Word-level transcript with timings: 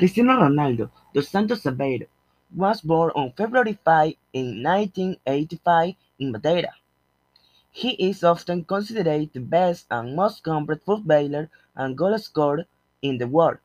Cristiano 0.00 0.34
Ronaldo 0.34 0.90
dos 1.12 1.28
Santos 1.28 1.66
Aveiro 1.66 2.06
was 2.56 2.80
born 2.80 3.12
on 3.14 3.32
February 3.32 3.78
5 3.84 4.14
in 4.32 4.62
1985 4.62 5.94
in 6.18 6.32
Madeira. 6.32 6.72
He 7.70 7.90
is 8.08 8.24
often 8.24 8.64
considered 8.64 9.30
the 9.34 9.40
best 9.40 9.84
and 9.90 10.16
most 10.16 10.42
complete 10.42 10.82
footballer 10.86 11.50
and 11.76 11.98
goal 11.98 12.16
scorer 12.18 12.64
in 13.02 13.18
the 13.18 13.28
world, 13.28 13.58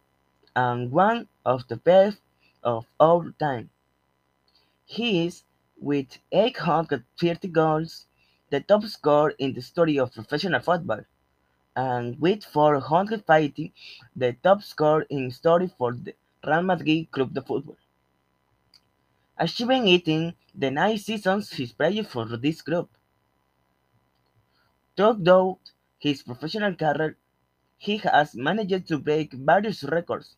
and 0.58 0.92
one 0.92 1.30
of 1.46 1.66
the 1.70 1.78
best 1.78 2.18
of 2.64 2.86
all 3.00 3.31
time. 3.40 3.70
He 4.84 5.26
is, 5.26 5.44
with 5.80 6.17
830 6.34 7.48
goals, 7.48 8.08
the 8.50 8.59
top 8.59 8.84
scorer 8.84 9.34
in 9.40 9.54
the 9.54 9.62
history 9.62 9.98
of 9.98 10.14
professional 10.14 10.59
football, 10.59 11.06
and 11.78 12.20
with 12.20 12.44
450, 12.44 13.73
the 14.17 14.34
top 14.44 14.64
scorer 14.64 15.04
in 15.09 15.30
history 15.30 15.72
for 15.78 15.94
the 15.94 16.14
Real 16.45 16.62
Madrid 16.62 17.09
Club 17.12 17.34
de 17.34 17.41
Football. 17.41 17.77
Achieving 19.38 19.88
it 19.88 20.08
in 20.08 20.36
the 20.53 20.70
nine 20.70 20.98
seasons 20.98 21.49
he 21.52 21.66
played 21.67 22.08
for 22.08 22.26
this 22.38 22.62
group. 22.62 22.90
Throughout 24.95 25.59
his 25.98 26.22
professional 26.22 26.76
career, 26.76 27.17
he 27.77 27.98
has 27.98 28.36
managed 28.36 28.88
to 28.89 29.00
break 29.00 29.34
various 29.34 29.84
records. 29.84 30.38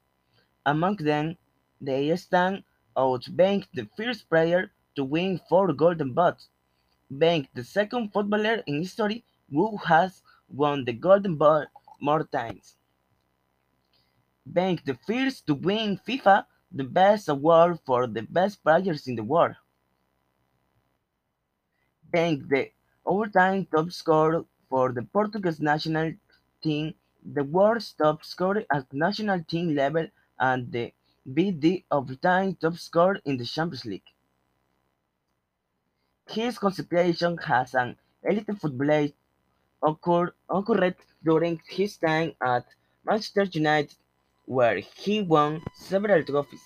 Among 0.66 0.96
them, 0.96 1.38
they 1.82 2.16
stand 2.16 2.64
out 2.96 3.28
being 3.36 3.66
the 3.74 3.88
first 3.98 4.30
player 4.30 4.72
to 4.96 5.04
win 5.04 5.42
four 5.50 5.74
Golden 5.74 6.14
Boots, 6.14 6.48
being 7.18 7.48
the 7.54 7.64
second 7.66 8.14
footballer 8.14 8.64
in 8.66 8.82
history 8.82 9.26
who 9.52 9.78
has 9.78 10.24
won 10.50 10.86
the 10.86 10.94
Golden 10.94 11.36
Ball 11.36 11.66
more 12.00 12.24
times, 12.24 12.77
being 14.54 14.80
the 14.86 14.96
first 15.08 15.48
to 15.48 15.54
win 15.54 16.00
FIFA 16.08 16.46
the 16.72 16.84
best 16.84 17.30
award 17.30 17.80
for 17.86 18.08
the 18.08 18.22
best 18.24 18.64
players 18.64 19.08
in 19.08 19.16
the 19.16 19.24
world, 19.24 19.56
being 22.12 22.48
the 22.48 22.72
all-time 23.04 23.66
top 23.66 23.92
scorer 23.92 24.46
for 24.70 24.92
the 24.92 25.04
Portuguese 25.04 25.60
national 25.62 26.14
team, 26.62 26.94
the 27.24 27.44
world's 27.44 27.94
top 27.94 28.24
scorer 28.24 28.64
at 28.72 28.92
national 28.94 29.44
team 29.44 29.76
level, 29.76 30.08
and 30.40 30.72
the 30.72 30.94
the 31.26 31.84
all-time 31.92 32.56
top 32.56 32.76
scorer 32.76 33.20
in 33.26 33.38
the 33.38 33.46
Champions 33.46 33.86
League. 33.86 34.10
His 36.30 36.58
consideration 36.58 37.38
has 37.38 37.74
an 37.74 37.98
elite 38.24 38.58
footballer 38.60 39.10
occurred, 39.84 40.34
occurred 40.50 40.96
during 41.24 41.62
his 41.68 41.98
time 41.98 42.34
at 42.42 42.66
Manchester 43.06 43.44
United, 43.44 43.96
where 44.48 44.78
he 44.80 45.22
won 45.22 45.62
several 45.76 46.24
trophies, 46.24 46.64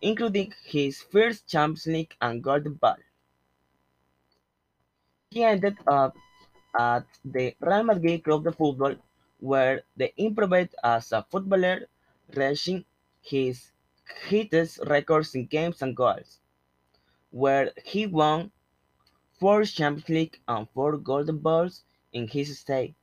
including 0.00 0.54
his 0.64 1.02
first 1.02 1.46
Champions 1.46 1.86
League 1.86 2.16
and 2.22 2.42
Golden 2.42 2.74
Ball. 2.76 2.96
He 5.30 5.42
ended 5.42 5.78
up 5.86 6.14
at 6.78 7.06
the 7.24 7.56
Real 7.60 7.82
Madrid 7.82 8.24
Club 8.24 8.44
de 8.44 8.52
Football, 8.52 8.96
where 9.40 9.84
they 9.96 10.12
improved 10.18 10.74
as 10.84 11.12
a 11.12 11.22
footballer, 11.22 11.88
reaching 12.34 12.84
his 13.22 13.72
highest 14.06 14.80
records 14.86 15.34
in 15.34 15.46
games 15.46 15.80
and 15.82 15.96
goals, 15.96 16.40
where 17.30 17.72
he 17.84 18.06
won 18.06 18.52
four 19.40 19.64
Champions 19.64 20.08
League 20.10 20.40
and 20.48 20.70
four 20.70 20.98
Golden 20.98 21.38
Balls 21.38 21.84
in 22.12 22.28
his 22.28 22.58
stay. 22.58 22.96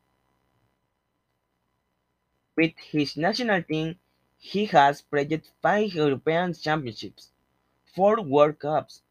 With 2.58 2.74
his 2.80 3.16
national 3.18 3.64
team, 3.64 4.00
he 4.52 4.66
has 4.68 5.02
played 5.02 5.44
five 5.60 5.92
European 5.96 6.54
Championships, 6.54 7.32
four 7.96 8.22
World 8.22 8.60
Cups, 8.60 9.02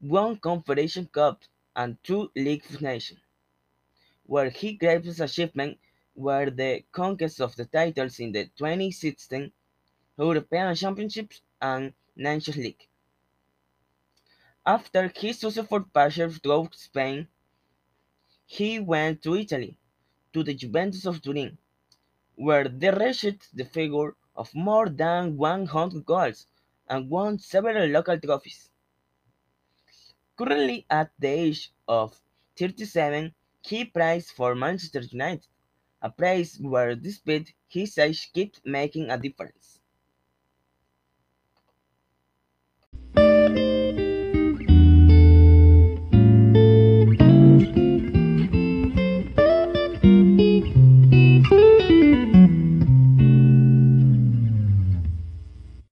one 0.00 0.36
Confederation 0.36 1.06
Cup, 1.06 1.44
and 1.76 1.96
two 2.02 2.28
League 2.34 2.64
of 2.70 2.82
Nations, 2.82 3.20
where 4.26 4.50
his 4.50 4.76
greatest 4.80 5.20
achievement 5.20 5.78
were 6.16 6.50
the 6.50 6.84
conquest 6.90 7.40
of 7.40 7.54
the 7.54 7.64
titles 7.66 8.18
in 8.18 8.32
the 8.32 8.46
2016 8.56 9.52
European 10.18 10.74
Championships 10.74 11.42
and 11.62 11.92
Nations 12.16 12.56
League. 12.56 12.88
After 14.66 15.06
his 15.06 15.38
successful 15.38 15.84
passage 15.84 16.42
through 16.42 16.70
Spain, 16.72 17.28
he 18.44 18.80
went 18.80 19.22
to 19.22 19.36
Italy, 19.36 19.78
to 20.32 20.42
the 20.42 20.54
Juventus 20.54 21.06
of 21.06 21.22
Turin, 21.22 21.56
where 22.36 22.68
they 22.68 22.90
reached 22.90 23.56
the 23.56 23.64
figure 23.64 24.16
of 24.36 24.54
more 24.54 24.88
than 24.88 25.36
100 25.36 26.04
goals 26.06 26.46
and 26.88 27.10
won 27.10 27.38
several 27.38 27.86
local 27.88 28.18
trophies. 28.20 28.70
Currently 30.36 30.86
at 30.90 31.12
the 31.20 31.28
age 31.28 31.72
of 31.86 32.20
37, 32.56 33.34
he 33.62 33.84
plays 33.84 34.30
for 34.32 34.56
Manchester 34.56 35.00
United, 35.02 35.46
a 36.02 36.10
place 36.10 36.58
where 36.58 36.96
despite 36.96 37.54
his 37.68 37.98
age 37.98 38.32
keeps 38.32 38.60
making 38.64 39.10
a 39.10 39.18
difference. 39.18 39.79